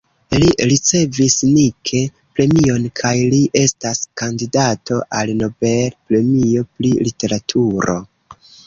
[0.43, 8.03] Li ricevis Nike-premion kaj li estas kandidato al Nobel-premio pri literaturo.